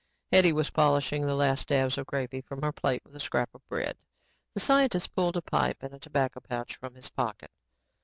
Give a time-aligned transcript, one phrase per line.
[0.31, 3.61] Hetty was polishing the last dabs of gravy from her plate with a scrap of
[3.69, 3.97] bread.
[4.55, 7.51] The scientist pulled a pipe and tobacco pouch from his pocket.